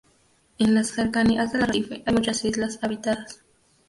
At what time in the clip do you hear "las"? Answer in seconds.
0.73-0.87